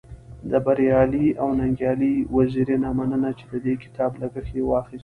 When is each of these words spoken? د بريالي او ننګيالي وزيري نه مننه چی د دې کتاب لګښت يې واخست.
د 0.51 0.53
بريالي 0.65 1.27
او 1.41 1.49
ننګيالي 1.59 2.15
وزيري 2.35 2.75
نه 2.83 2.89
مننه 2.97 3.29
چی 3.37 3.45
د 3.51 3.53
دې 3.65 3.73
کتاب 3.83 4.11
لګښت 4.21 4.51
يې 4.57 4.63
واخست. 4.67 4.99